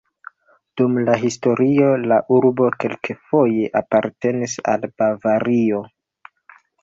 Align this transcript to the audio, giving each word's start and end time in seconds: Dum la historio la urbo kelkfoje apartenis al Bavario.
Dum 0.79 0.95
la 1.09 1.17
historio 1.25 1.89
la 2.11 2.17
urbo 2.37 2.69
kelkfoje 2.85 3.69
apartenis 3.81 4.57
al 4.75 4.87
Bavario. 5.03 5.83